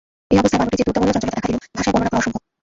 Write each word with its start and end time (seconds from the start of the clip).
এই 0.31 0.37
অবস্থায় 0.39 0.59
বানরটির 0.61 0.79
যে 0.79 0.85
দুর্দমনীয় 0.87 1.13
চঞ্চলতা 1.15 1.31
দেখা 1.37 1.47
দিল, 1.49 1.57
ভাষায় 1.77 1.93
বর্ণনা 1.93 2.09
করা 2.11 2.19
অসম্ভব। 2.21 2.43